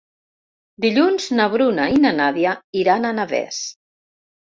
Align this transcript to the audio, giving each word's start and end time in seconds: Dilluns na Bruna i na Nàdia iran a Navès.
Dilluns 0.85 1.27
na 1.41 1.47
Bruna 1.57 1.87
i 1.99 2.01
na 2.07 2.17
Nàdia 2.23 2.57
iran 2.85 3.09
a 3.11 3.17
Navès. 3.23 3.65